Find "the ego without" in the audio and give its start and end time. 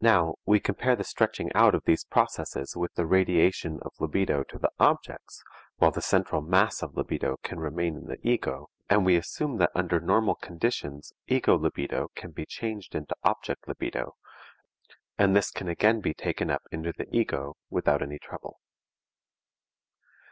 16.92-18.02